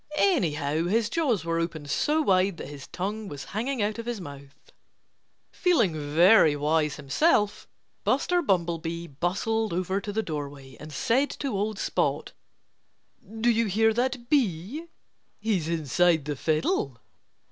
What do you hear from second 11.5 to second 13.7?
old Spot: "Do you